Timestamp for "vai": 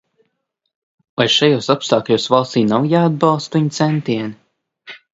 1.19-1.27